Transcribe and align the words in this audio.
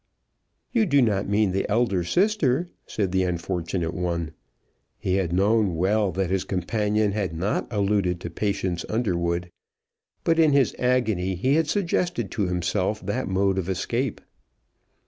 "You 0.71 0.87
do 0.87 0.99
not 0.99 1.29
mean 1.29 1.51
the 1.51 1.69
elder 1.69 2.03
sister?" 2.03 2.69
said 2.87 3.11
the 3.11 3.21
unfortunate 3.21 3.93
one. 3.93 4.31
He 4.97 5.17
had 5.17 5.31
known 5.31 5.75
well 5.75 6.11
that 6.13 6.31
his 6.31 6.43
companion 6.43 7.11
had 7.11 7.35
not 7.37 7.67
alluded 7.69 8.19
to 8.21 8.31
Patience 8.31 8.83
Underwood; 8.89 9.51
but 10.23 10.39
in 10.39 10.53
his 10.53 10.75
agony 10.79 11.35
he 11.35 11.53
had 11.53 11.67
suggested 11.69 12.31
to 12.31 12.47
himself 12.47 13.05
that 13.05 13.27
mode 13.27 13.59
of 13.59 13.69
escape. 13.69 14.21